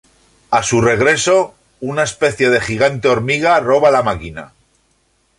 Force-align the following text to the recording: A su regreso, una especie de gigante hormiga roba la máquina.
A 0.49 0.63
su 0.63 0.81
regreso, 0.81 1.53
una 1.79 2.01
especie 2.01 2.49
de 2.49 2.59
gigante 2.59 3.07
hormiga 3.07 3.59
roba 3.59 3.91
la 3.91 4.01
máquina. 4.01 4.51